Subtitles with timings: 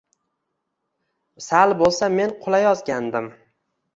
[1.49, 3.29] Sal bo‘lsa men qulayozgandim.